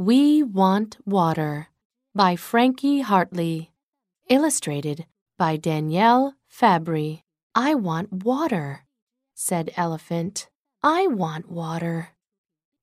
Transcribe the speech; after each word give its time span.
We 0.00 0.42
Want 0.42 0.96
Water 1.04 1.68
by 2.14 2.34
Frankie 2.34 3.00
Hartley. 3.00 3.70
Illustrated 4.30 5.04
by 5.36 5.58
Danielle 5.58 6.36
Fabry. 6.48 7.26
I 7.54 7.74
want 7.74 8.10
water, 8.24 8.86
said 9.34 9.70
Elephant. 9.76 10.48
I 10.82 11.06
want 11.06 11.50
water, 11.50 12.08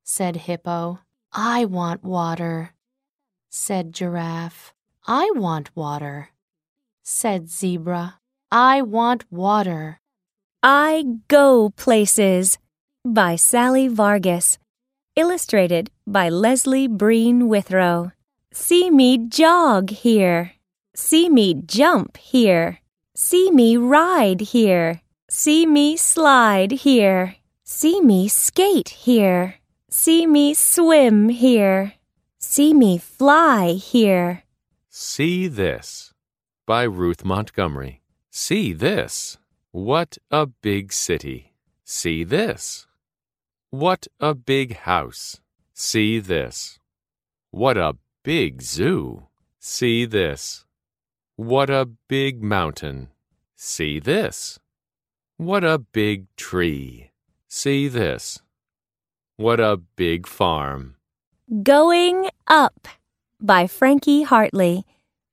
said 0.03 0.35
Hippo. 0.35 0.99
I 1.33 1.65
want 1.65 2.03
water, 2.03 2.75
said 3.49 3.93
Giraffe. 3.93 4.75
I 5.07 5.31
want 5.33 5.75
water, 5.75 6.29
said 7.01 7.49
Zebra. 7.49 8.19
I 8.51 8.83
want 8.83 9.25
water. 9.31 10.01
I 10.61 11.03
Go 11.27 11.71
Places 11.71 12.59
by 13.03 13.37
Sally 13.37 13.87
Vargas. 13.87 14.59
Illustrated 15.17 15.89
by 16.05 16.29
Leslie 16.29 16.87
Breen 16.87 17.47
Withrow. 17.47 18.11
See 18.53 18.91
me 18.91 19.17
jog 19.17 19.89
here. 19.89 20.51
See 20.93 21.27
me 21.27 21.55
jump 21.55 22.17
here. 22.17 22.81
See 23.15 23.49
me 23.49 23.77
ride 23.77 24.41
here. 24.53 25.01
See 25.27 25.65
me 25.65 25.97
slide 25.97 26.71
here. 26.85 27.37
See 27.63 27.99
me 27.99 28.27
skate 28.27 28.89
here. 28.89 29.55
See 29.89 30.27
me 30.27 30.53
swim 30.53 31.29
here. 31.29 31.93
See 32.37 32.75
me 32.75 32.99
fly 32.99 33.71
here. 33.71 34.43
See 34.91 35.47
This 35.47 36.13
by 36.67 36.83
Ruth 36.83 37.25
Montgomery. 37.25 38.03
See 38.29 38.71
this. 38.71 39.39
What 39.71 40.19
a 40.29 40.45
big 40.45 40.93
city. 40.93 41.53
See 41.83 42.23
this. 42.23 42.85
What 43.69 44.07
a 44.21 44.33
big 44.33 44.77
house. 44.77 45.41
See 45.73 46.19
this. 46.19 46.79
What 47.51 47.77
a 47.77 47.97
big 48.23 48.61
zoo. 48.61 49.27
See 49.59 50.05
this. 50.05 50.63
What 51.35 51.69
a 51.69 51.89
big 52.07 52.41
mountain. 52.41 53.09
See 53.57 53.99
this. 53.99 54.57
What 55.35 55.65
a 55.65 55.79
big 55.79 56.27
tree. 56.37 57.11
See 57.49 57.89
this. 57.89 58.39
What 59.35 59.59
a 59.59 59.75
big 59.97 60.27
farm. 60.27 60.95
Going 61.61 62.29
Up 62.47 62.87
by 63.41 63.67
Frankie 63.67 64.23
Hartley. 64.23 64.85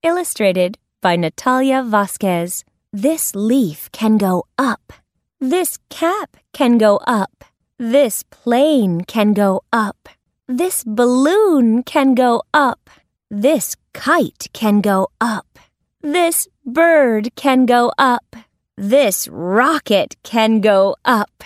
Illustrated 0.02 0.76
by 1.00 1.14
Natalia 1.14 1.84
Vasquez. 1.84 2.64
This 2.92 3.32
leaf 3.36 3.91
can 3.92 4.19
go 4.19 4.44
up. 4.58 4.92
This 5.41 5.78
cap 5.88 6.36
can 6.52 6.78
go 6.78 6.96
up. 7.06 7.44
This 7.78 8.22
plane 8.22 9.03
can 9.03 9.33
go 9.33 9.62
up. 9.72 10.08
This 10.47 10.84
balloon 10.84 11.83
can 11.83 12.14
go 12.14 12.42
up. 12.55 12.89
This 13.28 13.75
kite 13.92 14.47
can 14.53 14.81
go 14.81 15.08
up. 15.20 15.58
This 16.00 16.47
bird 16.64 17.34
can 17.34 17.66
go 17.66 17.92
up. 17.98 18.36
This 18.77 19.27
rocket 19.27 20.14
can 20.22 20.61
go 20.61 20.94
up. 21.05 21.42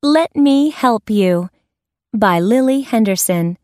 Let 0.00 0.36
me 0.36 0.70
help 0.70 1.10
you 1.10 1.50
by 2.12 2.38
Lily 2.38 2.82
Henderson. 2.82 3.58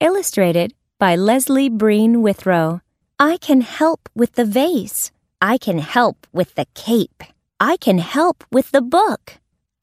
Illustrated 0.00 0.74
by 0.98 1.14
Leslie 1.14 1.68
Breen 1.68 2.22
Withrow. 2.22 2.80
I 3.20 3.36
can 3.36 3.60
help 3.60 4.08
with 4.16 4.32
the 4.32 4.44
vase. 4.44 5.12
I 5.40 5.58
can 5.58 5.78
help 5.78 6.26
with 6.32 6.56
the 6.56 6.66
cape. 6.74 7.22
I 7.60 7.76
can 7.76 7.98
help 7.98 8.42
with 8.50 8.72
the 8.72 8.82
book. 8.82 9.38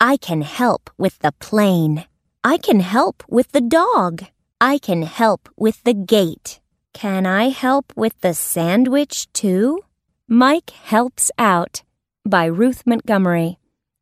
I 0.06 0.18
can 0.18 0.42
help 0.42 0.90
with 0.98 1.20
the 1.20 1.32
plane. 1.32 2.04
I 2.44 2.58
can 2.58 2.82
help 2.82 3.24
with 3.30 3.54
the 3.54 3.62
dog. 3.62 4.26
I 4.60 4.78
can 4.78 5.04
help 5.04 5.48
with 5.56 5.82
the 5.86 5.94
gate. 5.94 6.60
Can 6.92 7.26
I 7.26 7.48
help 7.48 7.94
with 7.96 8.20
the 8.20 8.34
sandwich 8.34 9.32
too? 9.32 9.80
Mike 10.28 10.72
Helps 10.72 11.32
Out 11.38 11.84
by 12.26 12.48
Ruth 12.48 12.84
Montgomery. 12.86 13.60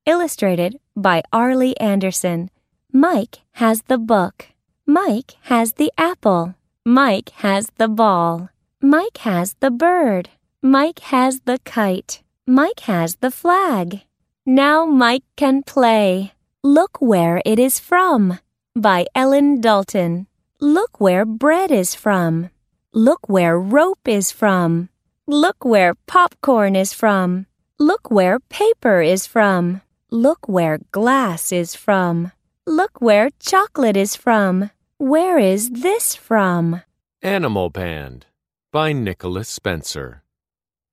Illustrated 0.08 0.80
by 0.96 1.22
Arlie 1.32 1.80
Anderson. 1.80 2.50
Mike 2.92 3.42
has 3.62 3.84
the 3.84 4.00
book. 4.00 4.48
Mike 4.88 5.36
has 5.54 5.74
the 5.74 5.94
apple. 6.00 6.56
Mike 6.84 7.30
has 7.46 7.70
the 7.78 7.88
ball. 7.88 8.50
Mike 8.82 9.18
has 9.18 9.54
the 9.60 9.70
bird. 9.70 10.30
Mike 10.64 11.02
has 11.14 11.42
the 11.42 11.60
kite. 11.64 12.24
Mike 12.48 12.80
has 12.90 13.18
the 13.18 13.30
flag. 13.30 14.02
Now 14.46 14.88
Mike 14.88 15.24
can 15.36 15.62
play. 15.62 16.34
Look 16.64 17.00
where 17.00 17.44
it 17.46 17.60
is 17.60 17.78
from. 17.80 18.40
By 18.76 19.06
Ellen 19.14 19.62
Dalton. 19.62 20.26
Look 20.60 21.00
where 21.00 21.26
bread 21.26 21.72
is 21.72 21.94
from. 21.94 22.50
Look 22.92 23.30
where 23.30 23.60
rope 23.60 24.08
is 24.08 24.32
from. 24.32 24.90
Look 25.28 25.64
where 25.64 25.94
popcorn 26.08 26.76
is 26.76 26.92
from. 26.92 27.46
Look 27.78 28.10
where 28.10 28.40
paper 28.40 29.00
is 29.02 29.28
from. 29.28 29.82
Look 30.10 30.50
where 30.50 30.80
glass 30.92 31.52
is 31.52 31.76
from. 31.76 32.32
Look 32.66 33.00
where 33.00 33.30
chocolate 33.40 33.96
is 33.96 34.16
from. 34.16 34.72
Where 34.98 35.38
is 35.38 35.70
this 35.70 36.16
from? 36.16 36.82
Animal 37.22 37.70
Band 37.70 38.26
by 38.72 38.92
Nicholas 38.92 39.50
Spencer. 39.50 40.24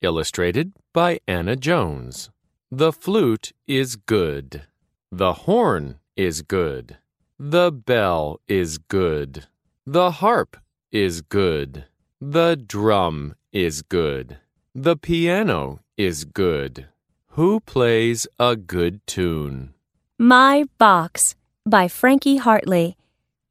Illustrated 0.02 0.72
by 0.92 1.20
Anna 1.26 1.56
Jones. 1.56 2.28
The 2.70 2.92
flute 2.92 3.52
is 3.66 3.96
good. 3.96 4.64
The 5.10 5.32
horn 5.32 6.00
is 6.16 6.42
good. 6.42 6.98
The 7.38 7.72
bell 7.72 8.40
is 8.46 8.76
good. 8.76 9.46
The 9.86 10.10
harp 10.10 10.58
is 10.92 11.22
good. 11.22 11.86
The 12.20 12.56
drum 12.56 13.36
is 13.52 13.80
good. 13.80 14.36
The 14.74 14.98
piano 14.98 15.80
is 15.96 16.26
good. 16.26 16.88
Who 17.28 17.60
plays 17.60 18.26
a 18.38 18.54
good 18.54 19.00
tune? 19.06 19.72
My 20.18 20.64
Box 20.76 21.36
by 21.64 21.88
Frankie 21.88 22.36
Hartley. 22.36 22.98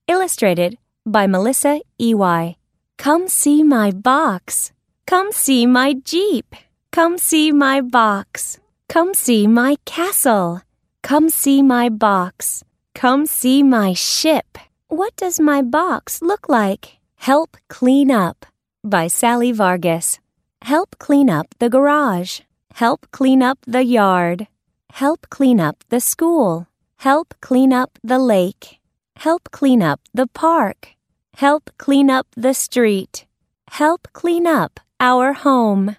Illustrated 0.07 0.77
by 1.07 1.25
Melissa 1.25 1.81
E.Y. 1.99 2.55
Come 2.99 3.27
see 3.27 3.63
my 3.63 3.89
box. 3.89 4.73
Come 5.07 5.31
see 5.31 5.65
my 5.65 5.93
Jeep. 5.93 6.53
Come 6.91 7.17
see 7.17 7.51
my 7.51 7.81
box. 7.81 8.59
Come 8.89 9.13
see 9.13 9.47
my 9.47 9.75
castle. 9.83 10.61
Come 11.03 11.29
see 11.29 11.61
my 11.61 11.89
box. 11.89 12.63
Come 12.95 13.25
see 13.25 13.61
my 13.61 13.93
ship. 13.93 14.57
What 14.87 15.13
does 15.17 15.41
my 15.41 15.61
box 15.61 16.21
look 16.21 16.47
like? 16.47 16.97
Help 17.17 17.57
clean 17.67 18.09
up 18.09 18.45
by 18.83 19.07
Sally 19.07 19.51
Vargas. 19.51 20.19
Help 20.61 20.97
clean 20.99 21.29
up 21.29 21.53
the 21.59 21.69
garage. 21.69 22.39
Help 22.75 23.11
clean 23.11 23.43
up 23.43 23.59
the 23.67 23.83
yard. 23.83 24.47
Help 24.93 25.27
clean 25.29 25.59
up 25.59 25.83
the 25.89 25.99
school. 25.99 26.67
Help 26.97 27.33
clean 27.41 27.73
up 27.73 27.99
the 28.03 28.19
lake. 28.19 28.79
Help 29.17 29.51
clean 29.51 29.83
up 29.83 29.99
the 30.13 30.27
park. 30.27 30.95
Help 31.35 31.71
clean 31.77 32.09
up 32.09 32.27
the 32.37 32.53
street. 32.53 33.25
Help 33.71 34.07
clean 34.13 34.47
up 34.47 34.79
our 34.99 35.33
home, 35.33 35.97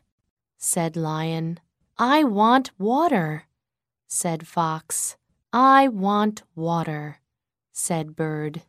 said 0.56 0.97
Lion. 0.97 1.60
I 2.00 2.22
want 2.22 2.70
water, 2.78 3.48
said 4.06 4.47
Fox. 4.47 5.16
I 5.53 5.88
want 5.88 6.44
water, 6.54 7.19
said 7.72 8.14
Bird. 8.14 8.62